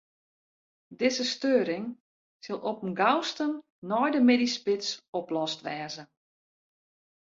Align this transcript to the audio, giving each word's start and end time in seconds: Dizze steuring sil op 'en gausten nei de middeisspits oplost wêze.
Dizze 1.01 1.23
steuring 1.33 1.85
sil 2.45 2.59
op 2.71 2.77
'en 2.83 2.95
gausten 3.01 3.51
nei 3.89 4.09
de 4.15 4.21
middeisspits 4.29 4.87
oplost 5.19 5.59
wêze. 5.67 6.03